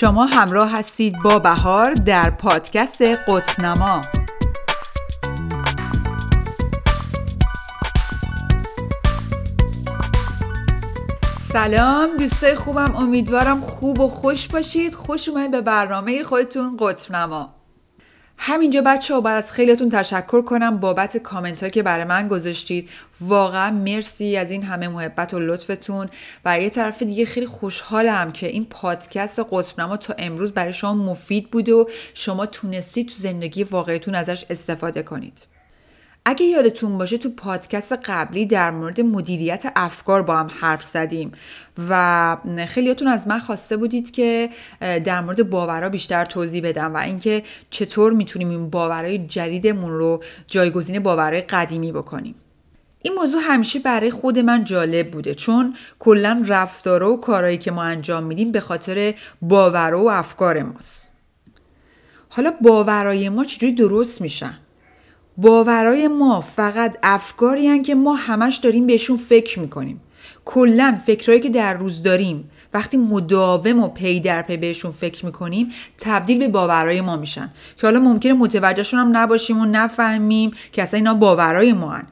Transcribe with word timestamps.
شما 0.00 0.26
همراه 0.26 0.78
هستید 0.78 1.22
با 1.22 1.38
بهار 1.38 1.92
در 1.94 2.30
پادکست 2.30 3.02
قطنما. 3.02 4.00
سلام 11.52 12.16
دوستای 12.18 12.54
خوبم 12.54 12.96
امیدوارم 12.96 13.60
خوب 13.60 14.00
و 14.00 14.08
خوش 14.08 14.48
باشید. 14.48 14.94
خوش 14.94 15.28
اومدید 15.28 15.50
به 15.50 15.60
برنامه 15.60 16.24
خودتون 16.24 16.76
قطنما. 16.80 17.55
همینجا 18.48 18.82
بچه 18.86 19.14
ها 19.14 19.20
باید 19.20 19.36
از 19.36 19.52
خیلیتون 19.52 19.88
تشکر 19.88 20.42
کنم 20.42 20.76
بابت 20.76 21.16
کامنت 21.16 21.62
ها 21.62 21.68
که 21.68 21.82
برای 21.82 22.04
من 22.04 22.28
گذاشتید. 22.28 22.90
واقعا 23.20 23.70
مرسی 23.70 24.36
از 24.36 24.50
این 24.50 24.62
همه 24.62 24.88
محبت 24.88 25.34
و 25.34 25.38
لطفتون. 25.38 26.08
و 26.44 26.60
یه 26.60 26.70
طرف 26.70 27.02
دیگه 27.02 27.24
خیلی 27.24 27.46
خوشحالم 27.46 28.32
که 28.32 28.46
این 28.46 28.64
پادکست 28.64 29.40
قطبنما 29.50 29.96
تا 29.96 30.14
امروز 30.18 30.52
برای 30.52 30.72
شما 30.72 30.94
مفید 30.94 31.50
بوده 31.50 31.72
و 31.72 31.84
شما 32.14 32.46
تونستید 32.46 33.08
تو 33.08 33.14
زندگی 33.16 33.64
واقعیتون 33.64 34.14
ازش 34.14 34.44
استفاده 34.50 35.02
کنید. 35.02 35.55
اگه 36.28 36.46
یادتون 36.46 36.98
باشه 36.98 37.18
تو 37.18 37.30
پادکست 37.30 37.92
قبلی 37.92 38.46
در 38.46 38.70
مورد 38.70 39.00
مدیریت 39.00 39.72
افکار 39.76 40.22
با 40.22 40.36
هم 40.36 40.50
حرف 40.60 40.84
زدیم 40.84 41.32
و 41.88 42.36
خیلیاتون 42.68 43.08
از 43.08 43.28
من 43.28 43.38
خواسته 43.38 43.76
بودید 43.76 44.10
که 44.10 44.50
در 44.80 45.20
مورد 45.20 45.50
باورها 45.50 45.88
بیشتر 45.88 46.24
توضیح 46.24 46.62
بدم 46.68 46.94
و 46.94 46.96
اینکه 46.96 47.42
چطور 47.70 48.12
می‌تونیم 48.12 48.50
این 48.50 48.70
باورهای 48.70 49.18
جدیدمون 49.18 49.90
رو 49.90 50.22
جایگزین 50.46 50.98
باورهای 50.98 51.40
قدیمی 51.40 51.92
بکنیم. 51.92 52.34
این 53.02 53.14
موضوع 53.14 53.40
همیشه 53.42 53.78
برای 53.78 54.10
خود 54.10 54.38
من 54.38 54.64
جالب 54.64 55.10
بوده 55.10 55.34
چون 55.34 55.74
کلا 55.98 56.44
رفتارا 56.46 57.12
و 57.12 57.20
کارهایی 57.20 57.58
که 57.58 57.70
ما 57.70 57.82
انجام 57.82 58.24
میدیم 58.24 58.52
به 58.52 58.60
خاطر 58.60 59.14
باورها 59.42 60.04
و 60.04 60.10
افکار 60.10 60.62
ماست. 60.62 61.12
حالا 62.28 62.52
باورهای 62.60 63.28
ما 63.28 63.44
چجوری 63.44 63.72
درست 63.72 64.20
میشن؟ 64.20 64.58
باورای 65.38 66.08
ما 66.08 66.40
فقط 66.40 66.96
افکاری 67.02 67.66
هن 67.66 67.82
که 67.82 67.94
ما 67.94 68.14
همش 68.14 68.56
داریم 68.56 68.86
بهشون 68.86 69.16
فکر 69.16 69.58
می‌کنیم. 69.60 70.00
کلا 70.44 70.98
فکرهایی 71.06 71.40
که 71.40 71.48
در 71.48 71.74
روز 71.74 72.02
داریم 72.02 72.50
وقتی 72.74 72.96
مداوم 72.96 73.82
و 73.82 73.88
پی 73.88 74.20
در 74.20 74.42
پی 74.42 74.56
بهشون 74.56 74.92
فکر 74.92 75.26
می‌کنیم 75.26 75.72
تبدیل 75.98 76.38
به 76.38 76.48
باورای 76.48 77.00
ما 77.00 77.16
میشن. 77.16 77.50
که 77.76 77.86
حالا 77.86 78.00
ممکنه 78.00 78.32
متوجهشون 78.32 79.00
هم 79.00 79.16
نباشیم 79.16 79.60
و 79.60 79.64
نفهمیم 79.64 80.50
که 80.72 80.82
اصلا 80.82 80.98
اینا 80.98 81.14
باورای 81.14 81.72
ما 81.72 81.90
هن. 81.90 82.06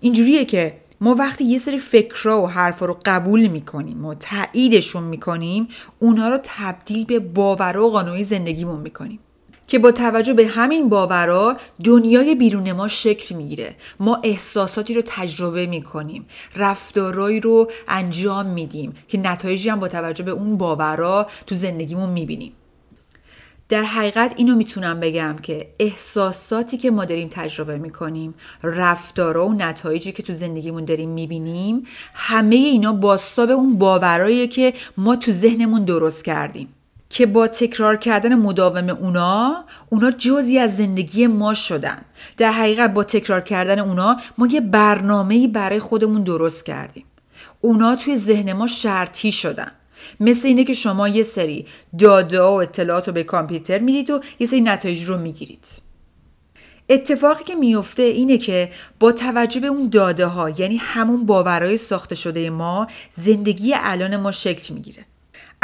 اینجوریه 0.00 0.44
که 0.44 0.74
ما 1.00 1.14
وقتی 1.14 1.44
یه 1.44 1.58
سری 1.58 1.78
فکرها 1.78 2.42
و 2.42 2.46
حرفا 2.46 2.86
رو 2.86 2.98
قبول 3.04 3.46
می‌کنیم 3.46 4.04
و 4.04 4.14
تاییدشون 4.14 5.02
می‌کنیم 5.02 5.68
اونها 5.98 6.28
رو 6.28 6.38
تبدیل 6.42 7.04
به 7.04 7.18
باورها 7.18 7.86
و 7.86 7.90
قانونی 7.90 8.24
زندگیمون 8.24 8.80
می‌کنیم. 8.80 9.18
که 9.66 9.78
با 9.78 9.92
توجه 9.92 10.32
به 10.32 10.46
همین 10.46 10.88
باورا 10.88 11.56
دنیای 11.84 12.34
بیرون 12.34 12.72
ما 12.72 12.88
شکل 12.88 13.34
می‌گیره. 13.34 13.74
ما 14.00 14.20
احساساتی 14.22 14.94
رو 14.94 15.02
تجربه 15.06 15.66
می‌کنیم 15.66 16.26
رفتارهایی 16.56 17.40
رو 17.40 17.70
انجام 17.88 18.46
میدیم 18.46 18.94
که 19.08 19.18
نتایجی 19.18 19.68
هم 19.68 19.80
با 19.80 19.88
توجه 19.88 20.24
به 20.24 20.30
اون 20.30 20.58
باورا 20.58 21.26
تو 21.46 21.54
زندگیمون 21.54 22.10
می‌بینیم. 22.10 22.52
در 23.68 23.82
حقیقت 23.82 24.34
اینو 24.36 24.56
می‌تونم 24.56 25.00
بگم 25.00 25.36
که 25.42 25.68
احساساتی 25.80 26.78
که 26.78 26.90
ما 26.90 27.04
داریم 27.04 27.28
تجربه 27.32 27.78
می‌کنیم 27.78 28.34
رفتارها 28.62 29.46
و 29.46 29.52
نتایجی 29.52 30.12
که 30.12 30.22
تو 30.22 30.32
زندگیمون 30.32 30.84
داریم 30.84 31.10
می‌بینیم 31.10 31.86
همه 32.14 32.56
اینا 32.56 32.92
باستاب 32.92 33.50
اون 33.50 33.78
باورایی 33.78 34.48
که 34.48 34.74
ما 34.96 35.16
تو 35.16 35.32
ذهنمون 35.32 35.84
درست 35.84 36.24
کردیم. 36.24 36.68
که 37.14 37.26
با 37.26 37.46
تکرار 37.48 37.96
کردن 37.96 38.34
مداوم 38.34 38.88
اونا 38.88 39.64
اونا 39.90 40.10
جزی 40.10 40.58
از 40.58 40.76
زندگی 40.76 41.26
ما 41.26 41.54
شدن. 41.54 42.02
در 42.36 42.50
حقیقت 42.50 42.94
با 42.94 43.04
تکرار 43.04 43.40
کردن 43.40 43.78
اونا 43.78 44.16
ما 44.38 44.46
یه 44.46 44.60
برنامه 44.60 45.48
برای 45.48 45.78
خودمون 45.78 46.22
درست 46.22 46.66
کردیم. 46.66 47.04
اونا 47.60 47.96
توی 47.96 48.16
ذهن 48.16 48.52
ما 48.52 48.66
شرطی 48.66 49.32
شدن. 49.32 49.72
مثل 50.20 50.48
اینه 50.48 50.64
که 50.64 50.72
شما 50.72 51.08
یه 51.08 51.22
سری 51.22 51.66
داده 51.98 52.40
و 52.40 52.44
اطلاعات 52.44 53.08
رو 53.08 53.14
به 53.14 53.22
کامپیوتر 53.22 53.78
می‌دید 53.78 54.10
و 54.10 54.20
یه 54.38 54.46
سری 54.46 54.60
نتایج 54.60 55.04
رو 55.04 55.18
می‌گیرید. 55.18 55.66
اتفاقی 56.88 57.44
که 57.44 57.54
میفته 57.54 58.02
اینه 58.02 58.38
که 58.38 58.70
با 59.00 59.12
توجه 59.12 59.60
به 59.60 59.66
اون 59.66 59.88
داده 59.88 60.26
ها 60.26 60.50
یعنی 60.50 60.76
همون 60.76 61.26
باورهای 61.26 61.76
ساخته 61.76 62.14
شده 62.14 62.50
ما 62.50 62.86
زندگی 63.12 63.74
الان 63.76 64.16
ما 64.16 64.32
شکل 64.32 64.74
می‌گیره. 64.74 65.04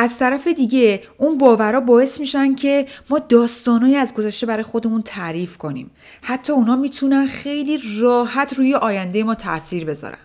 از 0.00 0.18
طرف 0.18 0.48
دیگه 0.48 1.02
اون 1.18 1.38
باورا 1.38 1.80
باعث 1.80 2.20
میشن 2.20 2.54
که 2.54 2.86
ما 3.10 3.18
داستانهایی 3.18 3.96
از 3.96 4.14
گذشته 4.14 4.46
برای 4.46 4.62
خودمون 4.62 5.02
تعریف 5.02 5.56
کنیم. 5.56 5.90
حتی 6.22 6.52
اونا 6.52 6.76
می‌تونن 6.76 7.26
خیلی 7.26 7.78
راحت 8.00 8.54
روی 8.54 8.74
آینده 8.74 9.24
ما 9.24 9.34
تاثیر 9.34 9.84
بذارن. 9.84 10.18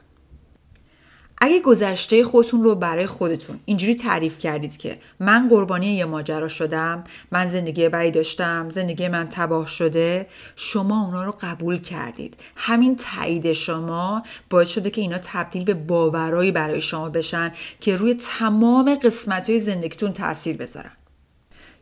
اگه 1.38 1.60
گذشته 1.60 2.24
خودتون 2.24 2.64
رو 2.64 2.76
برای 2.76 3.06
خودتون 3.06 3.60
اینجوری 3.66 3.96
تعریف 3.96 4.40
کردید 4.40 4.78
که 4.78 4.98
من 5.20 5.50
قربانی 5.50 5.96
یه 5.96 6.06
ماجرا 6.06 6.48
شدم 6.48 7.04
من 7.32 7.50
زندگی 7.50 7.90
بدی 7.90 8.12
داشتم 8.12 8.70
زندگی 8.70 9.08
من 9.08 9.28
تباه 9.32 9.68
شده 9.68 10.28
شما 10.56 11.06
اونا 11.06 11.24
رو 11.24 11.36
قبول 11.42 11.78
کردید. 11.78 12.38
همین 12.56 12.96
تایید 12.96 13.54
شما 13.54 14.24
باعث 14.50 14.70
شده 14.70 14.90
که 14.90 15.02
اینا 15.02 15.18
تبدیل 15.18 15.64
به 15.64 15.74
باورایی 15.74 16.52
برای 16.52 16.82
شما 16.82 17.10
بشن 17.10 17.52
که 17.80 17.96
روی 17.96 18.14
تمام 18.14 18.96
قسمت 18.96 19.50
های 19.50 19.60
زندگیتون 19.60 20.14
تاثیر 20.14 20.58
بذارن. 20.58 20.92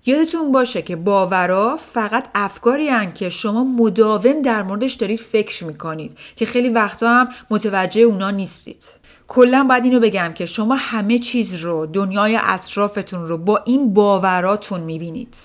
یادتون 0.05 0.51
باشه 0.51 0.81
که 0.81 0.95
باورا 0.95 1.79
فقط 1.93 2.27
افکاری 2.35 2.87
هن 2.87 3.11
که 3.11 3.29
شما 3.29 3.63
مداوم 3.63 4.41
در 4.41 4.63
موردش 4.63 4.93
دارید 4.93 5.19
فکر 5.19 5.65
می‌کنید 5.65 6.17
که 6.35 6.45
خیلی 6.45 6.69
وقتا 6.69 7.09
هم 7.09 7.29
متوجه 7.49 8.01
اونا 8.01 8.31
نیستید. 8.31 9.02
کلا 9.27 9.65
باید 9.69 9.83
اینو 9.85 9.99
بگم 9.99 10.31
که 10.35 10.45
شما 10.45 10.75
همه 10.75 11.19
چیز 11.19 11.55
رو 11.55 11.85
دنیای 11.85 12.39
اطرافتون 12.41 13.27
رو 13.27 13.37
با 13.37 13.59
این 13.65 13.93
باوراتون 13.93 14.81
می‌بینید. 14.81 15.35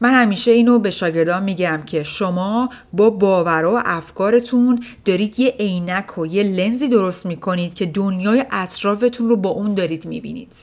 من 0.00 0.14
همیشه 0.14 0.50
اینو 0.50 0.78
به 0.78 0.90
شاگردان 0.90 1.42
میگم 1.42 1.82
که 1.86 2.02
شما 2.02 2.70
با 2.92 3.10
باورا 3.10 3.74
و 3.74 3.80
افکارتون 3.84 4.84
دارید 5.04 5.40
یه 5.40 5.54
عینک 5.58 6.18
و 6.18 6.26
یه 6.26 6.42
لنزی 6.42 6.88
درست 6.88 7.26
می‌کنید 7.26 7.74
که 7.74 7.86
دنیای 7.86 8.44
اطرافتون 8.50 9.28
رو 9.28 9.36
با 9.36 9.50
اون 9.50 9.74
دارید 9.74 10.06
می‌بینید. 10.06 10.54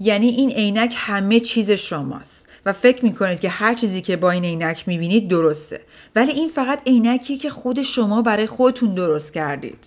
یعنی 0.00 0.26
این 0.26 0.50
عینک 0.50 0.94
همه 0.96 1.40
چیز 1.40 1.70
شماست 1.70 2.46
و 2.66 2.72
فکر 2.72 3.04
می‌کنید 3.04 3.40
که 3.40 3.48
هر 3.48 3.74
چیزی 3.74 4.00
که 4.00 4.16
با 4.16 4.30
این 4.30 4.44
عینک 4.44 4.88
می‌بینید 4.88 5.28
درسته. 5.28 5.80
ولی 6.16 6.32
این 6.32 6.48
فقط 6.48 6.82
عینکی 6.86 7.38
که 7.38 7.50
خود 7.50 7.82
شما 7.82 8.22
برای 8.22 8.46
خودتون 8.46 8.94
درست 8.94 9.32
کردید. 9.32 9.86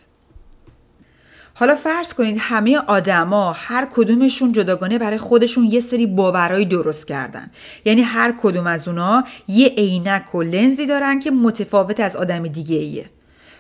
حالا 1.60 1.76
فرض 1.76 2.14
کنید 2.14 2.38
همه 2.40 2.78
آدما 2.78 3.52
هر 3.52 3.88
کدومشون 3.92 4.52
جداگانه 4.52 4.98
برای 4.98 5.18
خودشون 5.18 5.66
یه 5.66 5.80
سری 5.80 6.06
باورایی 6.06 6.66
درست 6.66 7.08
کردن. 7.08 7.52
یعنی 7.86 8.02
هر 8.02 8.34
کدوم 8.42 8.68
از 8.68 8.88
اونا 8.88 9.24
یه 9.48 9.68
عینک 9.68 10.36
و 10.36 10.42
لنزی 10.42 10.86
دارن 10.86 11.20
که 11.20 11.32
متفاوت 11.32 12.00
از 12.00 12.16
آدم 12.16 12.48
دیگه 12.48 12.76
ایه 12.76 13.06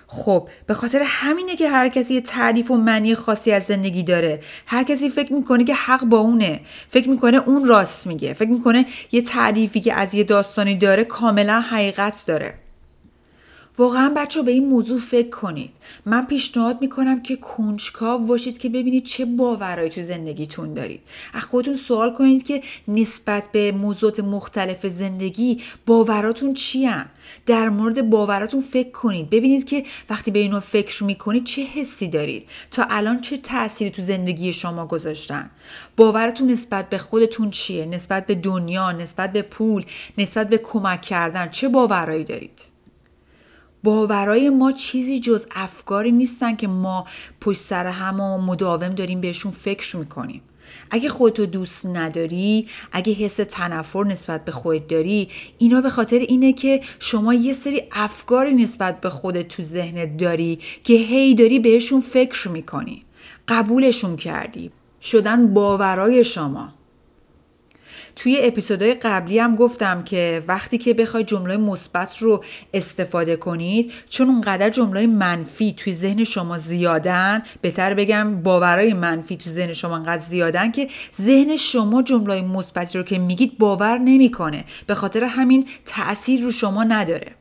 خب 0.07 0.49
به 0.65 0.73
خاطر 0.73 1.01
همینه 1.05 1.55
که 1.55 1.69
هر 1.69 1.89
کسی 1.89 2.13
یه 2.13 2.21
تعریف 2.21 2.71
و 2.71 2.77
معنی 2.77 3.15
خاصی 3.15 3.51
از 3.51 3.63
زندگی 3.63 4.03
داره. 4.03 4.39
هر 4.65 4.83
کسی 4.83 5.09
فکر 5.09 5.33
می‌کنه 5.33 5.63
که 5.63 5.73
حق 5.73 6.03
با 6.03 6.17
اونه. 6.17 6.59
فکر 6.89 7.09
می‌کنه 7.09 7.37
اون 7.37 7.67
راست 7.67 8.07
میگه. 8.07 8.33
فکر 8.33 8.49
می‌کنه 8.49 8.85
یه 9.11 9.21
تعریفی 9.21 9.81
که 9.81 9.93
از 9.93 10.13
یه 10.13 10.23
داستانی 10.23 10.75
داره 10.75 11.03
کاملا 11.03 11.61
حقیقت 11.61 12.23
داره. 12.27 12.53
واقعا 13.77 14.13
بچه 14.15 14.41
به 14.41 14.51
این 14.51 14.69
موضوع 14.69 14.99
فکر 14.99 15.29
کنید. 15.29 15.69
من 16.05 16.25
پیشنهاد 16.25 16.81
می‌کنم 16.81 17.21
که 17.21 17.35
کنجکاو 17.35 18.25
باشید 18.25 18.57
که 18.57 18.69
ببینید 18.69 19.05
چه 19.05 19.25
باورهایی 19.25 19.89
تو 19.89 20.03
زندگیتون 20.03 20.73
دارید. 20.73 21.01
از 21.33 21.43
خودتون 21.43 21.75
سوال 21.75 22.13
کنید 22.13 22.43
که 22.43 22.61
نسبت 22.87 23.51
به 23.51 23.71
موضوعات 23.71 24.19
مختلف 24.19 24.85
زندگی 24.85 25.61
باوراتون 25.85 26.53
چی 26.53 26.89
در 27.45 27.69
مورد 27.69 28.09
باوراتون 28.09 28.61
فکر 28.61 28.91
کنید. 28.91 29.29
ببینید 29.29 29.65
که 29.65 29.83
وقتی 30.09 30.31
به 30.31 30.39
اینو 30.39 30.59
فکر 30.59 31.03
می‌کنید 31.03 31.43
چه 31.43 31.61
حسی 31.61 32.07
دارید. 32.07 32.49
تا 32.71 32.87
الان 32.89 33.21
چه 33.21 33.37
تأثیری 33.37 33.91
تو 33.91 34.01
زندگی 34.01 34.53
شما 34.53 34.87
گذاشتن. 34.87 35.49
باورتون 35.97 36.51
نسبت 36.51 36.89
به 36.89 36.97
خودتون 36.97 37.51
چیه؟ 37.51 37.85
نسبت 37.85 38.25
به 38.25 38.35
دنیا 38.35 38.91
نسبت 38.91 39.33
به 39.33 39.41
پول 39.41 39.85
نسبت 40.17 40.49
به 40.49 40.57
کمک 40.57 41.01
کردن 41.01 41.49
چه 41.49 41.69
باورایی 41.69 42.23
دارید؟ 42.23 42.76
باورای 43.87 44.49
ما 44.49 44.71
چیزی 44.71 45.19
جز 45.19 45.45
افکاری 45.55 46.11
نیستن 46.11 46.55
که 46.55 46.67
ما 46.67 47.05
پشت 47.41 47.59
سر 47.59 47.87
هم 47.87 48.19
و 48.19 48.37
مداوم 48.37 48.89
داریم 48.89 49.21
بهشون 49.21 49.51
فکر 49.51 49.97
می‌کنیم. 49.97 50.41
اگه 50.91 51.09
خودتو 51.09 51.45
دوست 51.45 51.85
نداری 51.85 52.67
اگه 52.91 53.13
حس 53.13 53.35
تنفر 53.35 54.03
نسبت 54.03 54.45
به 54.45 54.51
خودت 54.51 54.87
داری 54.87 55.29
اینا 55.57 55.81
به 55.81 55.89
خاطر 55.89 56.15
اینه 56.15 56.53
که 56.53 56.81
شما 56.99 57.33
یه 57.33 57.53
سری 57.53 57.83
افکاری 57.91 58.53
نسبت 58.53 59.01
به 59.01 59.09
خودت 59.09 59.47
تو 59.47 59.63
ذهنت 59.63 60.17
داری 60.17 60.59
که 60.83 60.93
هی 60.93 61.35
داری 61.35 61.59
بهشون 61.59 62.01
فکر 62.01 62.49
می‌کنی. 62.49 63.03
قبولشون 63.47 64.15
کردی. 64.15 64.71
شدن 65.01 65.53
باورای 65.53 66.23
شما. 66.23 66.76
توی 68.17 68.39
اپیزودهای 68.41 68.93
قبلی 68.93 69.39
هم 69.39 69.55
گفتم 69.55 70.03
که 70.03 70.43
وقتی 70.47 70.77
که 70.77 70.93
بخوای 70.93 71.23
جمله 71.23 71.57
مثبت 71.57 72.17
رو 72.17 72.43
استفاده 72.73 73.35
کنید 73.35 73.91
چون 74.09 74.27
اونقدر 74.27 74.69
جمله 74.69 75.07
منفی 75.07 75.73
توی 75.77 75.93
ذهن 75.93 76.23
شما 76.23 76.57
زیادن 76.57 77.43
بهتر 77.61 77.93
بگم 77.93 78.43
باورای 78.43 78.93
منفی 78.93 79.37
توی 79.37 79.51
ذهن 79.51 79.73
شما 79.73 79.95
انقدر 79.95 80.21
زیادن 80.21 80.71
که 80.71 80.87
ذهن 81.21 81.55
شما 81.55 82.03
جمله 82.03 82.41
مثبتی 82.41 82.97
رو 82.97 83.03
که 83.03 83.17
میگید 83.17 83.57
باور 83.57 83.97
نمی‌کنه. 83.97 84.65
به 84.87 84.95
خاطر 84.95 85.23
همین 85.23 85.67
تاثیر 85.85 86.41
رو 86.41 86.51
شما 86.51 86.83
نداره. 86.83 87.36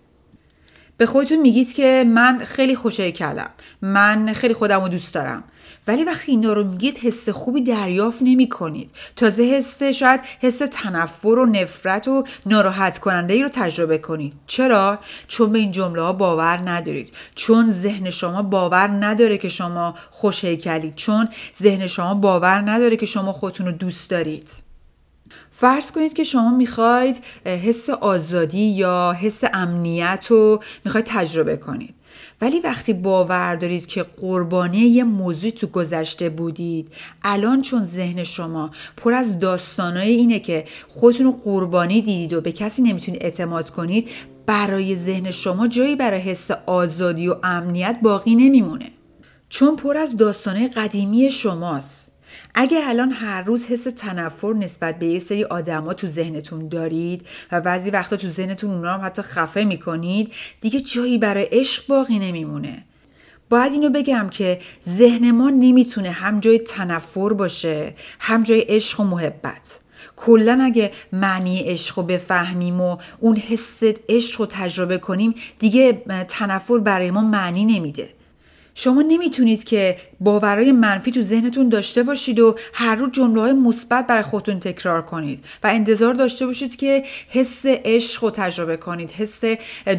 به 0.97 1.07
خودتون 1.07 1.41
میگید 1.41 1.75
که 1.75 2.05
من 2.09 2.39
خیلی 2.45 2.77
خوشحال 2.77 3.11
کردم. 3.11 3.51
من 3.83 4.33
خیلی 4.33 4.55
خودم 4.55 4.81
رو 4.81 4.89
دوست 4.89 5.15
دارم. 5.15 5.45
ولی 5.89 6.05
وقتی 6.05 6.33
اینا 6.33 6.53
رو 6.53 6.65
میگید 6.65 6.99
حس 6.99 7.29
خوبی 7.29 7.63
دریافت 7.63 8.23
نمی 8.23 8.49
کنید 8.49 8.91
تازه 9.17 9.43
حس 9.43 9.83
شاید 9.83 10.21
حس 10.41 10.59
تنفر 10.59 11.29
و 11.29 11.47
نفرت 11.47 12.09
و 12.09 12.25
ناراحت 12.47 12.99
کننده 12.99 13.35
ای 13.35 13.43
رو 13.43 13.49
تجربه 13.49 13.99
کنید. 13.99 14.33
چرا؟ 14.47 14.99
چون 15.29 15.53
به 15.53 15.59
این 15.59 15.73
جمله 15.73 16.03
ها 16.03 16.13
باور 16.13 16.71
ندارید. 16.71 17.13
چون 17.35 17.73
ذهن 17.73 18.11
شما 18.11 18.43
باور 18.43 18.89
نداره 18.89 19.39
که 19.39 19.49
شما 19.49 19.95
خوش 20.11 20.45
چون 20.97 21.29
ذهن 21.63 21.87
شما 21.87 22.15
باور 22.15 22.71
نداره 22.71 22.97
که 22.97 23.07
شما 23.07 23.33
خودتون 23.33 23.67
رو 23.67 23.73
دوست 23.73 24.11
دارید. 24.11 24.66
فرض 25.59 25.91
کنید 25.91 26.13
که 26.13 26.25
شما 26.25 26.57
می‌خواید 26.57 27.17
حس 27.45 27.91
آزادی 27.91 28.59
یا 28.59 29.17
حس 29.21 29.45
امنیت 29.53 30.27
رو 30.29 30.63
می‌خواید 30.85 31.07
تجربه 31.07 31.57
کنید. 31.57 31.95
ولی 32.41 32.61
وقتی 32.61 32.93
باور 32.93 33.57
دارید 33.57 33.87
که 33.87 34.03
قربانی 34.03 34.79
یه 34.79 35.05
موضوع 35.05 35.51
تو 35.51 35.67
گذشته 35.67 36.29
بودید 36.29 36.93
الان 37.23 37.63
چون 37.63 37.85
ذهن 37.85 38.25
شما 38.25 38.71
پر 38.97 39.15
از 39.15 39.39
داستانای 39.39 40.11
اینه 40.11 40.41
که 40.41 40.65
خودتون 40.89 41.27
رو 41.27 41.33
قربانی 41.33 42.03
دیدید 42.03 42.33
و 42.33 42.41
به 42.41 42.53
کسی 42.53 42.83
نمی‌تونید 42.83 43.23
اعتماد 43.25 43.71
کنید 43.71 44.09
برای 44.47 44.97
ذهن 44.97 45.31
شما 45.31 45.69
جایی 45.69 45.97
برای 45.97 46.21
حس 46.21 46.51
آزادی 46.51 47.29
و 47.29 47.37
امنیت 47.43 47.99
باقی 48.03 48.35
نمیمونه. 48.35 48.91
چون 49.49 49.77
پر 49.77 49.97
از 49.97 50.17
داستانهای 50.17 50.69
قدیمی 50.69 51.31
شماست. 51.31 52.16
اگه 52.55 52.89
الان 52.89 53.11
هر 53.11 53.43
روز 53.43 53.67
حس 53.67 53.85
تنفر 53.85 54.53
نسبت 54.53 54.99
به 54.99 55.07
یه 55.07 55.19
سری 55.19 55.45
آدما 55.45 55.95
تو 55.95 56.07
ذهنتون 56.07 56.69
دارید 56.69 57.27
و 57.53 57.61
بعضی 57.61 57.91
وقتا 57.91 58.17
تو 58.17 58.31
ذهنتون 58.31 58.71
اونا 58.71 58.95
هم 58.95 59.07
حتی 59.07 59.23
خفه 59.23 59.65
می‌کنید 59.65 60.33
دیگه 60.61 60.81
جایی 60.81 61.19
برای 61.19 61.45
عشق 61.45 61.87
باقی 61.87 62.19
نمیمونه. 62.19 62.85
باید 63.51 63.73
اینو 63.73 63.91
بگم 63.91 64.29
که 64.31 64.61
ذهن 64.89 65.31
ما 65.31 65.51
نمی‌تونه 65.51 66.11
هم 66.11 66.41
جای 66.41 66.59
تنفر 66.59 67.33
باشه 67.33 67.95
هم 68.21 68.43
جای 68.43 68.61
عشق 68.61 69.01
و 69.01 69.05
محبت. 69.05 69.81
کلا 70.17 70.61
اگه 70.63 70.93
معنی 71.13 71.61
عشق 71.61 71.99
رو 71.99 72.03
بفهمیم 72.05 72.81
و 72.81 72.97
اون 73.21 73.37
حس 73.37 73.83
عشق 74.09 74.41
رو 74.41 74.47
تجربه 74.47 74.99
کنیم 74.99 75.35
دیگه 75.59 75.93
تنفر 76.29 76.79
برای 76.79 77.11
ما 77.11 77.23
معنی 77.23 77.65
نمیده. 77.65 78.16
شما 78.79 79.03
نمی‌تونید 79.03 79.65
که 79.65 79.97
باورهای 80.21 80.73
منفی 80.73 81.11
تو 81.11 81.23
ذهنتون 81.23 81.69
داشته 81.69 82.03
باشید 82.03 82.41
و 82.41 82.57
هر 82.73 82.95
روز 82.95 83.11
جمله 83.13 83.41
های 83.41 83.53
مثبت 83.53 84.07
برای 84.07 84.23
خودتون 84.23 84.61
تکرار 84.61 85.03
کنید 85.03 85.45
و 85.65 85.67
انتظار 85.67 86.15
داشته 86.15 86.47
باشید 86.47 86.77
که 86.77 87.05
حس 87.29 87.63
عشق 87.67 88.25
رو 88.25 88.31
تجربه 88.31 88.77
کنید 88.77 89.11
حس 89.11 89.45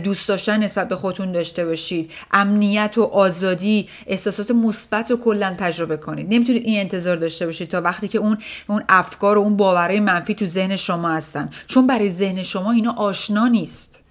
دوست 0.03 0.27
داشتن 0.27 0.63
نسبت 0.63 0.89
به 0.89 0.95
خودتون 0.95 1.31
داشته 1.31 1.65
باشید 1.65 2.11
امنیت 2.31 2.97
و 2.97 3.03
آزادی 3.03 3.87
احساسات 4.07 4.51
مثبت 4.51 5.11
رو 5.11 5.17
کلا 5.17 5.55
تجربه 5.59 5.97
کنید. 5.97 6.33
نمی‌تونید 6.33 6.65
این 6.65 6.79
انتظار 6.79 7.15
داشته 7.15 7.45
باشید 7.45 7.69
تا 7.69 7.81
وقتی 7.81 8.07
که 8.07 8.17
اون 8.17 8.37
اون 8.67 8.83
افکار 8.89 9.37
و 9.37 9.41
اون 9.41 9.57
باورهای 9.57 9.99
منفی 9.99 10.35
تو 10.35 10.45
ذهن 10.45 10.75
شما 10.75 11.09
هستن. 11.09 11.49
چون 11.67 11.87
برای 11.87 12.09
ذهن 12.09 12.43
شما 12.43 12.71
اینا 12.71 12.93
آشنا 12.93 13.47
نیست. 13.47 14.06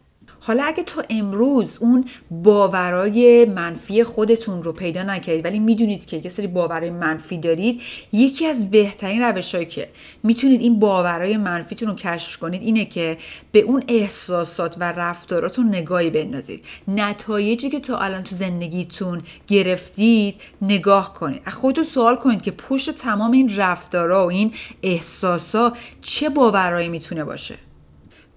حالا 0.47 0.65
اگه 0.65 0.83
تو 0.83 1.03
امروز 1.11 1.79
اون 1.81 2.05
باورای 2.31 3.45
منفی 3.45 4.05
خودتون 4.05 4.63
رو 4.63 4.73
پیدا 4.73 5.03
نکردید 5.03 5.45
ولی 5.45 5.59
می‌دونید 5.59 6.07
که 6.07 6.17
یه 6.25 6.31
سری 6.31 6.47
باورای 6.47 6.91
منفی 6.91 7.39
دارید 7.39 7.83
یکی 8.13 8.47
از 8.47 8.71
بهترین 8.71 9.23
روشهایی 9.23 9.67
که 9.67 9.89
می‌تونید 10.23 10.61
این 10.61 10.79
باورای 10.79 11.37
منفیتون 11.37 11.89
رو 11.89 11.95
کشف 11.95 12.37
کنید 12.37 12.63
اینه 12.63 12.85
که 12.85 13.19
به 13.53 13.61
اون 13.61 13.83
احساسات 13.89 14.77
و 14.81 14.93
رفتاراتون 14.93 15.69
نگاهی 15.69 16.11
بندازید. 16.11 16.65
نتایجی 16.89 17.71
که 17.71 17.81
تا 17.81 17.99
الان 17.99 18.23
تو 18.23 18.35
زندگیتون 18.35 19.23
گرفتید 19.47 20.35
نگاه 20.63 21.15
کنید. 21.15 21.49
خودتون 21.49 21.85
سوال 21.85 22.17
کنید 22.17 22.43
که 22.43 22.51
پشت 22.51 22.91
تمام 22.91 23.33
این 23.33 23.57
رفتارا 23.57 24.27
و 24.27 24.31
این 24.31 24.53
احساسا 24.83 25.73
چه 26.03 26.29
باورایی 26.29 26.89
می‌تونه 26.89 27.25
باشه. 27.25 27.55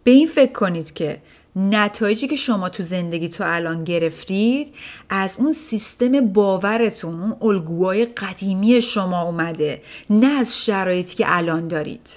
به 0.03 0.11
این 0.11 0.27
فکر 0.27 0.51
کنید 0.51 0.93
که 0.93 1.17
نتایجی 1.59 2.27
که 2.27 2.35
شما 2.35 2.69
تو 2.69 2.83
زندگی 2.83 3.29
تو 3.29 3.43
الان 3.47 3.83
گرفتید 3.83 4.73
از 5.09 5.35
اون 5.37 5.51
سیستم 5.51 6.21
باورتون 6.21 7.21
اون 7.21 7.35
الگوهای 7.41 8.05
قدیمی 8.05 8.81
شما 8.81 9.21
اومده 9.21 9.81
نه 10.09 10.27
از 10.27 10.57
شرایطی 10.57 11.15
که 11.15 11.25
الان 11.27 11.67
دارید. 11.67 12.09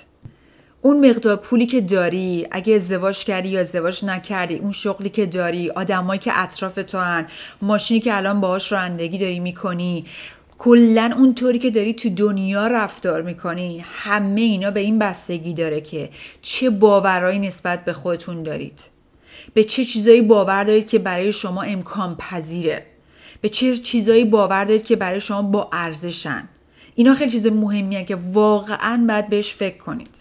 اون 0.82 1.10
مقدار 1.10 1.36
پولی 1.36 1.66
که 1.66 1.80
داری 1.80 2.46
اگه 2.50 2.74
ازدواج 2.74 3.24
کردی 3.24 3.48
یا 3.48 3.60
ازدواج 3.60 4.04
نکردی 4.04 4.54
اون 4.54 4.72
شغلی 4.72 5.08
که 5.08 5.26
داری 5.26 5.70
آدمایی 5.70 6.20
که 6.20 6.32
اطراف 6.34 6.74
تو 6.74 6.98
هن 6.98 7.26
ماشینی 7.62 8.00
که 8.00 8.16
الان 8.16 8.40
باهاش 8.40 8.72
رانندگی 8.72 9.18
داری 9.18 9.40
می‌کنی 9.40 10.04
کلا 10.58 11.14
اونطوری 11.16 11.58
که 11.58 11.70
داری 11.70 11.94
تو 11.94 12.08
دنیا 12.08 12.66
رفتار 12.66 13.22
می‌کنی 13.22 13.84
همه 13.86 14.40
اینا 14.40 14.70
به 14.70 14.80
این 14.80 14.98
بستگی 14.98 15.54
داره 15.54 15.80
که 15.80 16.10
چه 16.42 16.70
باورایی 16.70 17.38
نسبت 17.38 17.84
به 17.84 17.92
خودتون 17.92 18.42
دارید. 18.42 18.80
به 19.54 19.64
چه 19.64 19.84
چیزایی 19.84 20.22
باور 20.22 20.64
دارید 20.64 20.88
که 20.88 20.98
برای 20.98 21.32
شما 21.32 21.62
امکان 21.62 22.16
پذیره؟ 22.16 22.86
به 23.40 23.48
چه 23.48 23.76
چیزایی 23.76 24.24
باور 24.24 24.64
دارید 24.64 24.84
که 24.84 24.96
برای 24.96 25.20
شما 25.20 25.42
با 25.42 25.70
ارزشن؟ 25.72 26.48
اینا 26.94 27.14
خیلی 27.14 27.30
چیز 27.30 27.46
مهمیه 27.46 28.04
که 28.04 28.16
واقعا 28.16 29.04
باید 29.08 29.28
بهش 29.28 29.54
فکر 29.54 29.76
کنید. 29.76 30.16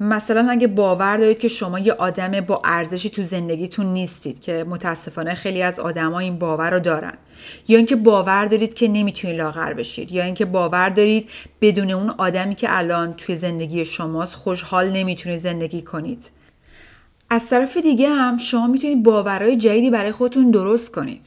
مثلا 0.00 0.50
اگه 0.50 0.66
باور 0.66 1.16
دارید 1.16 1.38
که 1.38 1.48
شما 1.48 1.78
یه 1.78 1.92
آدم 1.92 2.40
با 2.40 2.62
ارزشی 2.64 3.10
تو 3.10 3.22
زندگیتون 3.22 3.86
نیستید 3.86 4.40
که 4.40 4.64
متاسفانه 4.68 5.34
خیلی 5.34 5.62
از 5.62 5.80
آدما 5.80 6.18
این 6.18 6.38
باور 6.38 6.70
رو 6.70 6.80
دارن. 6.80 7.14
یا 7.68 7.76
اینکه 7.76 7.96
باور 7.96 8.46
دارید 8.46 8.74
که 8.74 8.88
نمی‌تونید 8.88 9.36
لاغر 9.36 9.72
بشید. 9.72 10.12
یا 10.12 10.24
اینکه 10.24 10.44
باور 10.44 10.88
دارید 10.88 11.30
بدون 11.60 11.90
اون 11.90 12.10
آدمی 12.10 12.54
که 12.54 12.66
الان 12.70 13.14
توی 13.14 13.36
زندگی 13.36 13.84
شماست 13.84 14.34
خوشحال 14.34 14.90
نمی‌تونید 14.90 15.38
زندگی 15.38 15.82
کنید. 15.82 16.30
از 17.30 17.48
طرف 17.48 17.76
دیگه 17.76 18.08
هم 18.08 18.38
شما 18.38 18.66
می‌تونید 18.66 19.02
باورهای 19.02 19.56
جدیدی 19.56 19.90
برای 19.90 20.12
خودتون 20.12 20.50
درست 20.50 20.94
کنید. 20.94 21.26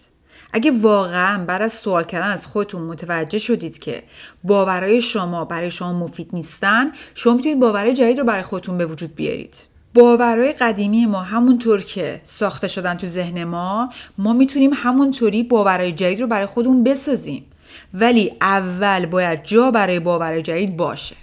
اگه 0.53 0.71
واقعا 0.71 1.45
بعد 1.45 1.61
از 1.61 1.73
سوال 1.73 2.03
کردن 2.03 2.31
از 2.31 2.47
خودتون 2.47 2.81
متوجه 2.81 3.37
شدید 3.37 3.79
که 3.79 4.03
باورهای 4.43 5.01
شما 5.01 5.45
برای 5.45 5.71
شما 5.71 5.93
مفید 5.93 6.29
نیستن 6.33 6.91
شما 7.15 7.33
می‌تونید 7.33 7.59
باورهای 7.59 7.93
جدید 7.93 8.19
رو 8.19 8.25
برای 8.25 8.43
خودتون 8.43 8.77
به 8.77 8.85
وجود 8.85 9.15
بیارید. 9.15 9.55
باورهای 9.93 10.51
قدیمی 10.51 11.05
ما 11.05 11.21
همونطور 11.21 11.81
که 11.81 12.21
ساخته 12.23 12.67
شدن 12.67 12.95
تو 12.95 13.07
ذهن 13.07 13.43
ما 13.43 13.89
ما 14.17 14.33
می‌تونیم 14.33 14.71
همونطوری 14.73 15.43
باورهای 15.43 15.91
جدید 15.91 16.21
رو 16.21 16.27
برای 16.27 16.45
خودمون 16.45 16.83
بسازیم. 16.83 17.45
ولی 17.93 18.33
اول 18.41 19.05
باید 19.05 19.43
جا 19.43 19.71
برای 19.71 19.99
باورهای 19.99 20.41
جدید 20.41 20.77
باشه. 20.77 21.15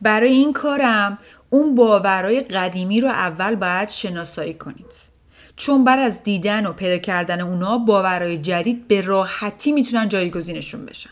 برای 0.00 0.32
این 0.32 0.52
کارم 0.52 1.18
اون 1.50 1.74
باورهای 1.74 2.40
قدیمی 2.40 3.00
رو 3.00 3.08
اول 3.08 3.54
باید 3.54 3.88
شناسایی 3.88 4.54
کنید. 4.54 5.08
چون 5.56 5.84
بعد 5.84 5.98
از 5.98 6.22
دیدن 6.22 6.66
و 6.66 6.72
پیدا 6.72 6.98
کردن 6.98 7.40
اونا 7.40 7.78
باورهای 7.78 8.38
جدید 8.38 8.88
به 8.88 9.00
راحتی 9.00 9.72
می‌تونن 9.72 10.08
جایگزینشون 10.08 10.86
بشن. 10.86 11.10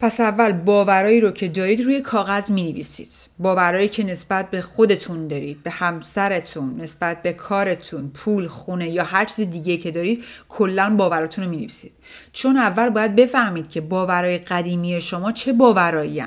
پس 0.00 0.20
اول 0.20 0.52
باورایی 0.52 1.20
رو 1.20 1.30
که 1.30 1.48
دارید 1.48 1.80
روی 1.80 2.00
کاغذ 2.00 2.50
می 2.50 2.72
نویسید 2.72 3.12
باورایی 3.38 3.88
که 3.88 4.04
نسبت 4.04 4.50
به 4.50 4.60
خودتون 4.60 5.28
دارید 5.28 5.62
به 5.62 5.70
همسرتون 5.70 6.80
نسبت 6.80 7.22
به 7.22 7.32
کارتون 7.32 8.08
پول 8.08 8.48
خونه 8.48 8.90
یا 8.90 9.04
هر 9.04 9.24
چیز 9.24 9.50
دیگه 9.50 9.76
که 9.76 9.90
دارید 9.90 10.24
کلا 10.48 10.96
باوراتون 10.96 11.44
رو 11.44 11.50
می 11.50 11.56
نویسید 11.56 11.92
چون 12.32 12.56
اول 12.56 12.88
باید 12.88 13.16
بفهمید 13.16 13.70
که 13.70 13.80
باورهای 13.80 14.38
قدیمی 14.38 15.00
شما 15.00 15.32
چه 15.32 15.52
باورایی 15.52 16.24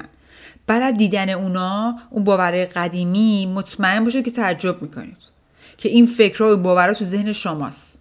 بعد 0.80 0.98
دیدن 0.98 1.30
اونا 1.30 2.00
اون 2.10 2.24
باور 2.24 2.66
قدیمی 2.66 3.46
مطمئن 3.46 4.04
باشه 4.04 4.22
که 4.22 4.32
تعجب 4.32 4.82
می‌کنید. 4.82 5.18
که 5.78 5.90
این 5.90 6.06
فکرها 6.06 6.54
و 6.54 6.58
باورها 6.58 6.94
تو 6.94 7.06
ذهن 7.06 7.32
شماست. 7.32 7.98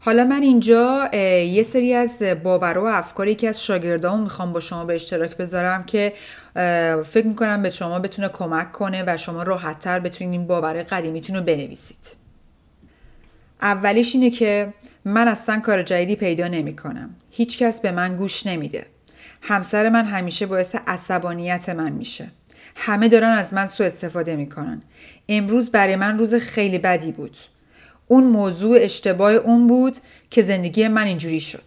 حالا 0.00 0.24
من 0.24 0.42
اینجا 0.42 1.08
یه 1.12 1.62
سری 1.62 1.94
از 1.94 2.22
باورها 2.42 2.84
و 2.84 2.86
افکاری 2.86 3.34
که 3.34 3.48
از 3.48 3.64
شاگردامون 3.64 4.20
می‌خوام 4.20 4.52
با 4.52 4.60
شما 4.60 4.84
به 4.84 4.94
اشتراک 4.94 5.36
بذارم 5.36 5.84
که 5.84 6.12
فکر 7.04 7.26
می‌کنم 7.26 7.62
به 7.62 7.70
شما 7.70 7.98
بتونه 7.98 8.28
کمک 8.28 8.72
کنه 8.72 9.04
و 9.06 9.16
شما 9.16 9.42
راحتتر 9.42 9.98
بتونید 9.98 10.32
این 10.32 10.46
باور 10.46 10.82
قدیمیتون 10.82 11.36
رو 11.36 11.42
بنویسید. 11.42 12.16
اولیش 13.62 14.14
اینه 14.14 14.30
که 14.30 14.72
من 15.04 15.28
اصلا 15.28 15.60
کار 15.60 15.82
جدیدی 15.82 16.16
پیدا 16.16 16.48
نمی‌کنم. 16.48 17.10
هیچکس 17.30 17.80
به 17.80 17.90
من 17.90 18.16
گوش 18.16 18.46
نمیده. 18.46 18.86
همسر 19.48 19.88
من 19.88 20.04
همیشه 20.04 20.46
باعث 20.46 20.76
عصبانیت 20.86 21.68
من 21.68 21.92
میشه. 21.92 22.28
همه 22.76 23.08
دارن 23.08 23.28
از 23.28 23.54
من 23.54 23.66
سوء 23.66 23.86
استفاده 23.86 24.36
می‌کنن. 24.36 24.82
امروز 25.28 25.70
برای 25.70 25.96
من 25.96 26.18
روز 26.18 26.34
خیلی 26.34 26.78
بدی 26.78 27.12
بود. 27.12 27.36
اون 28.08 28.24
موضوع 28.24 28.78
اشتباه 28.80 29.32
اون 29.32 29.66
بود 29.66 29.96
که 30.30 30.42
زندگی 30.42 30.88
من 30.88 31.06
اینجوری 31.06 31.40
شد. 31.40 31.64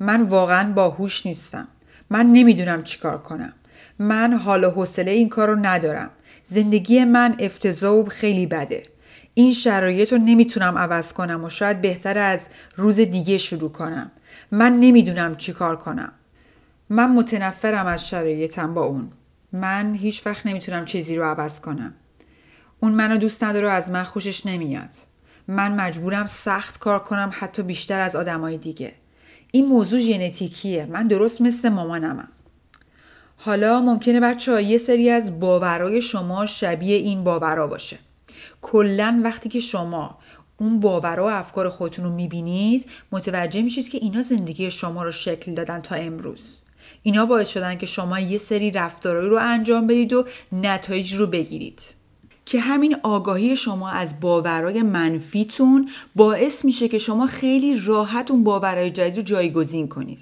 من 0.00 0.22
واقعا 0.22 0.72
باهوش 0.72 1.26
نیستم. 1.26 1.68
من 2.10 2.26
نمی‌دونم 2.26 2.84
چیکار 2.84 3.18
کنم. 3.18 3.52
من 3.98 4.32
حال 4.32 4.64
و 4.64 4.70
حوصله 4.70 5.10
این 5.10 5.28
کار 5.28 5.48
رو 5.48 5.56
ندارم. 5.56 6.10
زندگی 6.46 7.04
من 7.04 7.36
افتضاح 7.38 7.94
و 7.94 8.04
خیلی 8.04 8.46
بده. 8.46 8.82
این 9.34 9.52
شرایط 9.52 10.12
رو 10.12 10.18
نمی‌تونم 10.18 10.78
عوض 10.78 11.12
کنم 11.12 11.44
و 11.44 11.50
شاید 11.50 11.80
بهتر 11.80 12.18
از 12.18 12.46
روز 12.76 12.96
دیگه 12.96 13.38
شروع 13.38 13.72
کنم. 13.72 14.10
من 14.50 14.80
نمی‌دونم 14.80 15.36
چی 15.36 15.52
کار 15.52 15.76
کنم. 15.76 16.12
من 16.92 17.10
متنفرم 17.10 17.86
از 17.86 18.08
شرایطم 18.08 18.74
با 18.74 18.84
اون. 18.84 19.12
من 19.52 19.94
هیچ 19.94 20.26
وقت 20.26 20.46
نمی‌تونم 20.46 20.84
چیزی 20.84 21.16
رو 21.16 21.24
عوض 21.24 21.60
کنم. 21.60 21.94
اون 22.80 22.92
منو 22.92 23.16
دوست 23.16 23.44
نداره 23.44 23.70
از 23.70 23.90
من 23.90 24.04
خوشش 24.04 24.46
نمیاد. 24.46 24.88
من 25.48 25.80
مجبورم 25.80 26.26
سخت 26.26 26.78
کار 26.78 26.98
کنم 26.98 27.30
حتی 27.34 27.62
بیشتر 27.62 28.00
از 28.00 28.16
آدمای 28.16 28.58
دیگه. 28.58 28.92
این 29.52 29.66
موضوع 29.66 30.00
ژنتیکیه. 30.00 30.86
من 30.86 31.08
درست 31.08 31.40
مثل 31.40 31.68
مامانمم. 31.68 32.28
حالا 33.36 33.80
ممکنه 33.80 34.20
بچه 34.20 34.62
یه 34.62 34.78
سری 34.78 35.10
از 35.10 35.40
باورای 35.40 36.02
شما 36.02 36.46
شبیه 36.46 36.96
این 36.96 37.24
باورا 37.24 37.66
باشه. 37.66 37.98
کلا 38.62 39.20
وقتی 39.24 39.48
که 39.48 39.60
شما 39.60 40.18
اون 40.56 40.80
باورا 40.80 41.24
و 41.26 41.30
افکار 41.30 41.68
خودتون 41.68 42.04
رو 42.04 42.14
می‌بینید 42.14 42.86
متوجه 43.12 43.62
میشید 43.62 43.88
که 43.88 43.98
اینا 43.98 44.22
زندگی 44.22 44.70
شما 44.70 45.02
رو 45.02 45.12
شکل 45.12 45.54
دادن 45.54 45.80
تا 45.80 45.94
امروز. 45.94 46.59
اینا 47.02 47.26
باعث 47.26 47.48
شدن 47.48 47.78
که 47.78 47.86
شما 47.86 48.20
یه 48.20 48.38
سری 48.38 48.70
رفتارهایی 48.70 49.28
رو 49.28 49.38
انجام 49.40 49.86
بدید 49.86 50.12
و 50.12 50.24
نتایج 50.52 51.14
رو 51.14 51.26
بگیرید. 51.26 51.82
که 52.46 52.60
همین 52.60 52.96
آگاهی 53.02 53.56
شما 53.56 53.90
از 53.90 54.20
باورهای 54.20 54.82
منفیتون 54.82 55.90
باعث 56.16 56.64
میشه 56.64 56.88
که 56.88 56.98
شما 56.98 57.26
خیلی 57.26 57.78
راحت 57.78 58.30
اون 58.30 58.44
باورهای 58.44 58.90
جدید 58.90 59.16
رو 59.16 59.22
جایگزین 59.22 59.88
کنید. 59.88 60.18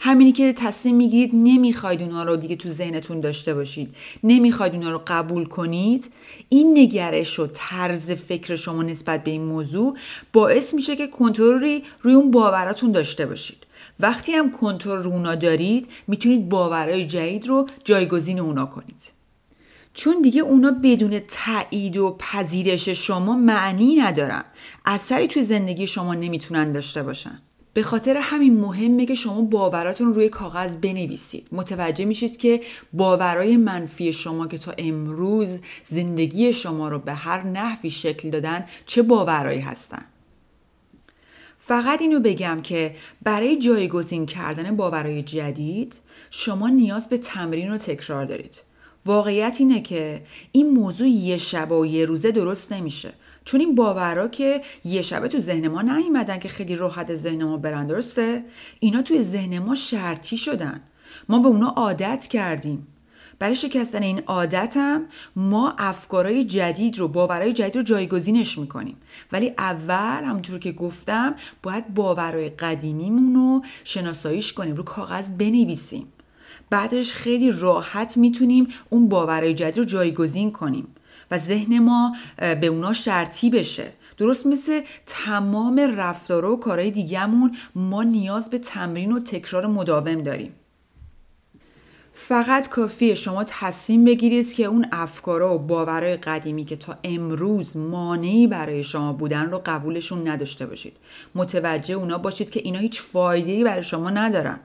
همینی 0.00 0.32
که 0.32 0.52
تصمیم 0.52 0.96
می‌گیرید 0.96 1.30
نمی‌خواید 1.34 2.02
اونها 2.02 2.22
رو 2.22 2.36
دیگه 2.36 2.56
تو 2.56 2.68
ذهنتون 2.68 3.20
داشته 3.20 3.54
باشید. 3.54 3.94
نمی‌خواید 4.24 4.74
اونها 4.74 4.90
رو 4.90 5.02
قبول 5.06 5.44
کنید. 5.44 6.12
این 6.48 6.78
نگرش 6.78 7.38
و 7.38 7.46
طرز 7.52 8.10
فکر 8.10 8.56
شما 8.56 8.82
نسبت 8.82 9.24
به 9.24 9.30
این 9.30 9.44
موضوع 9.44 9.96
باعث 10.32 10.74
میشه 10.74 10.96
که 10.96 11.06
کنترلی 11.06 11.82
روی 12.02 12.14
اون 12.14 12.30
باوراتون 12.30 12.92
داشته 12.92 13.26
باشید. 13.26 13.66
وقتی 14.00 14.32
هم 14.32 14.50
کنترل 14.50 15.02
رو 15.02 15.10
اونا 15.10 15.34
دارید 15.34 15.88
می‌تونید 16.06 16.48
باورهای 16.48 17.06
جدید 17.06 17.46
رو 17.46 17.66
جایگزین 17.84 18.38
اونا 18.38 18.66
کنید. 18.66 19.12
چون 19.94 20.22
دیگه 20.22 20.40
اونا 20.40 20.70
بدون 20.82 21.20
تایید 21.28 21.96
و 21.96 22.16
پذیرش 22.18 22.88
شما 22.88 23.36
معنی 23.36 23.94
ندارن. 23.94 24.44
اثری 24.84 25.28
توی 25.28 25.44
زندگی 25.44 25.86
شما 25.86 26.14
نمی‌تونن 26.14 26.72
داشته 26.72 27.02
باشن. 27.02 27.42
به 27.74 27.82
خاطر 27.82 28.16
همین 28.16 28.60
مهمه 28.60 29.06
که 29.06 29.14
شما 29.14 29.40
باوراتون 29.40 30.14
روی 30.14 30.28
کاغذ 30.28 30.76
بنویسید. 30.76 31.48
متوجه 31.52 32.04
میشید 32.04 32.36
که 32.36 32.60
باورای 32.92 33.56
منفی 33.56 34.12
شما 34.12 34.46
که 34.46 34.58
تا 34.58 34.72
امروز 34.78 35.58
زندگی 35.88 36.52
شما 36.52 36.88
رو 36.88 36.98
به 36.98 37.14
هر 37.14 37.42
نحوی 37.42 37.90
شکل 37.90 38.30
دادن 38.30 38.64
چه 38.86 39.02
باورایی 39.02 39.60
هستن. 39.60 40.04
فقط 41.72 42.00
اینو 42.00 42.20
بگم 42.20 42.60
که 42.62 42.94
برای 43.22 43.56
جایگزین 43.56 44.26
کردن 44.26 44.76
باورای 44.76 45.22
جدید 45.22 46.00
شما 46.30 46.68
نیاز 46.68 47.08
به 47.08 47.18
تمرین 47.18 47.72
و 47.72 47.78
تکرار 47.78 48.24
دارید. 48.24 48.62
واقعیت 49.06 49.56
اینه 49.58 49.80
که 49.80 50.22
این 50.52 50.70
موضوع 50.70 51.08
یه 51.08 51.36
شب 51.36 51.72
و 51.72 51.86
یه 51.86 52.04
روزه 52.04 52.30
درست 52.30 52.72
نمیشه. 52.72 53.12
چون 53.44 53.60
این 53.60 53.74
باورا 53.74 54.28
که 54.28 54.62
یه 54.84 55.02
شبه 55.02 55.28
تو 55.28 55.40
ذهن 55.40 55.68
ما 55.68 55.82
نیومدن 55.82 56.38
که 56.38 56.48
خیلی 56.48 56.76
راحت 56.76 57.16
ذهن 57.16 57.44
ما 57.44 57.56
برن 57.56 57.86
درسته؟ 57.86 58.44
اینا 58.80 59.02
توی 59.02 59.22
ذهن 59.22 59.58
ما 59.58 59.74
شرطی 59.74 60.36
شدن. 60.36 60.80
ما 61.28 61.38
به 61.38 61.48
اونا 61.48 61.68
عادت 61.68 62.26
کردیم. 62.26 62.86
برای 63.38 63.56
شکستن 63.56 64.02
این 64.02 64.22
عادتم 64.26 65.02
ما 65.36 65.74
افکارهای 65.78 66.44
جدید 66.44 66.98
رو 66.98 67.08
باورهای 67.08 67.52
جدید 67.52 67.76
رو 67.76 67.82
جایگزینش 67.82 68.58
می‌کنیم. 68.58 68.96
ولی 69.32 69.52
اول 69.58 70.24
همونجور 70.24 70.58
که 70.58 70.72
گفتم 70.72 71.34
باید 71.62 71.94
باورهای 71.94 72.50
قدیمیمون 72.50 73.34
رو 73.34 73.62
شناساییش 73.84 74.52
کنیم 74.52 74.76
رو 74.76 74.82
کاغذ 74.82 75.30
بنویسیم. 75.30 76.06
بعدش 76.70 77.12
خیلی 77.12 77.50
راحت 77.50 78.16
می‌تونیم 78.16 78.68
اون 78.90 79.08
باورهای 79.08 79.54
جدید 79.54 79.78
رو 79.78 79.84
جایگزین 79.84 80.52
کنیم 80.52 80.86
و 81.30 81.38
ذهن 81.38 81.78
ما 81.78 82.16
به 82.36 82.66
اونا 82.66 82.92
شرطی 82.92 83.50
بشه. 83.50 83.92
درست 84.16 84.46
مثل 84.46 84.80
تمام 85.06 85.80
رفتارها 85.96 86.52
و 86.52 86.60
کارهای 86.60 86.90
دیگهمون 86.90 87.56
ما 87.74 88.02
نیاز 88.02 88.50
به 88.50 88.58
تمرین 88.58 89.12
و 89.12 89.20
تکرار 89.20 89.66
مداوم 89.66 90.22
داریم. 90.22 90.52
فقط 92.14 92.68
کافیه 92.68 93.14
شما 93.14 93.44
تصمیم 93.44 94.04
بگیرید 94.04 94.52
که 94.52 94.64
اون 94.64 94.86
افکارا 94.92 95.54
و 95.54 95.58
باورهای 95.58 96.16
قدیمی 96.16 96.64
که 96.64 96.76
تا 96.76 96.98
امروز 97.04 97.76
مانعی 97.76 98.46
برای 98.46 98.84
شما 98.84 99.12
بودن 99.12 99.50
رو 99.50 99.62
قبولشون 99.66 100.28
نداشته 100.28 100.66
باشید. 100.66 100.96
متوجه 101.34 101.94
اونا 101.94 102.18
باشید 102.18 102.50
که 102.50 102.60
اینا 102.64 102.78
هیچ 102.78 103.02
فایده‌ای 103.02 103.64
برای 103.64 103.82
شما 103.82 104.10
ندارن. 104.10 104.60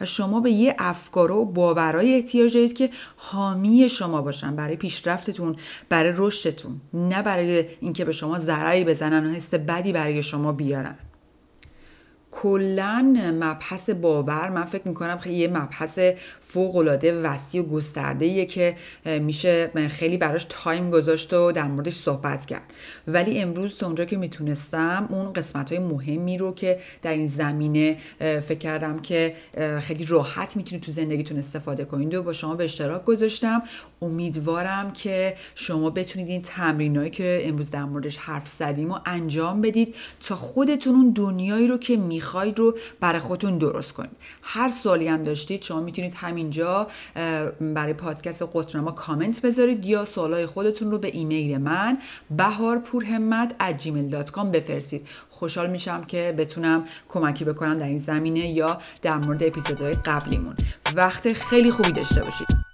و 0.00 0.04
شما 0.04 0.40
به 0.40 0.50
یه 0.50 0.74
افکار 0.78 1.32
و 1.32 1.44
باورای 1.44 2.14
احتیاج 2.14 2.54
دارید 2.54 2.76
که 2.76 2.90
حامی 3.16 3.88
شما 3.88 4.22
باشن 4.22 4.56
برای 4.56 4.76
پیشرفتتون 4.76 5.56
برای 5.88 6.12
رشدتون 6.16 6.80
نه 6.94 7.22
برای 7.22 7.64
اینکه 7.80 8.04
به 8.04 8.12
شما 8.12 8.38
ضرری 8.38 8.84
بزنن 8.84 9.26
و 9.26 9.34
حس 9.34 9.54
بدی 9.54 9.92
برای 9.92 10.22
شما 10.22 10.52
بیارن. 10.52 10.96
کلا 12.34 13.14
مبحث 13.40 13.90
باور 13.90 14.50
من 14.50 14.64
فکر 14.64 14.88
می‌کنم 14.88 15.18
خیلی 15.18 15.36
یه 15.36 15.48
مبحث 15.48 15.98
فوق 16.40 17.00
وسیع 17.02 17.62
و 17.62 17.66
گسترده 17.66 18.46
که 18.46 18.76
میشه 19.04 19.70
خیلی 19.88 20.16
براش 20.16 20.46
تایم 20.48 20.90
گذاشت 20.90 21.32
و 21.32 21.52
در 21.52 21.68
موردش 21.68 21.94
صحبت 21.94 22.44
کرد. 22.44 22.72
ولی 23.08 23.38
امروز 23.38 23.78
تا 23.78 23.86
اونجا 23.86 24.04
که 24.04 24.16
می‌تونستم 24.16 25.08
اون 25.10 25.32
قسمت 25.32 25.72
های 25.72 25.78
مهمی 25.78 26.38
رو 26.38 26.54
که 26.54 26.78
در 27.02 27.12
این 27.12 27.26
زمینه 27.26 27.96
فکر 28.18 28.58
کردم 28.58 28.98
که 28.98 29.34
خیلی 29.80 30.04
راحت 30.04 30.56
می‌تونید 30.56 30.84
تو 30.84 30.92
زندگیتون 30.92 31.38
استفاده 31.38 31.84
کنید 31.84 32.14
و 32.14 32.22
با 32.22 32.32
شما 32.32 32.54
به 32.54 32.64
اشتراک 32.64 33.04
گذاشتم. 33.04 33.62
امیدوارم 34.02 34.92
که 34.92 35.34
شما 35.54 35.90
بتونید 35.90 36.28
این 36.28 36.42
تمرینایی 36.42 37.10
که 37.10 37.42
امروز 37.44 37.70
در 37.70 37.84
موردش 37.84 38.16
حرف 38.16 38.48
زدیم 38.48 38.90
و 38.90 38.98
انجام 39.06 39.60
بدید 39.60 39.94
تا 40.20 40.36
خودتون 40.36 40.94
اون 40.94 41.10
دنیایی 41.10 41.66
رو 41.66 41.78
که 41.78 41.96
می‌خواید 42.22 42.58
رو 42.58 42.78
برای 43.00 43.20
خودتون 43.20 43.58
درست 43.58 43.92
کنید. 43.92 44.16
هر 44.42 44.70
سوالی 44.70 45.08
هم 45.08 45.22
داشتید 45.22 45.62
شما 45.62 45.80
می‌تونید 45.80 46.14
همینجا 46.14 46.86
برای 47.60 47.92
پادکست 47.92 48.48
قطرنما 48.54 48.90
کامنت 48.92 49.40
بذارید 49.40 49.84
یا 49.84 50.04
سوالای 50.04 50.46
خودتون 50.46 50.90
رو 50.90 50.98
به 50.98 51.08
ایمیل 51.08 51.58
من 51.58 51.98
بهارپورهمت 52.30 53.54
gmail.com 53.78 54.44
بفرستید. 54.44 55.06
خوشحال 55.30 55.70
میشم 55.70 56.04
که 56.04 56.34
بتونم 56.38 56.84
کمکی 57.08 57.44
بکنم 57.44 57.78
در 57.78 57.86
این 57.86 57.98
زمینه 57.98 58.50
یا 58.50 58.78
در 59.02 59.16
مورد 59.16 59.42
اپیزودهای 59.42 59.92
قبلیمون. 59.92 60.54
وقت 60.94 61.32
خیلی 61.32 61.70
خوبی 61.70 61.92
داشته 61.92 62.22
باشید. 62.24 62.71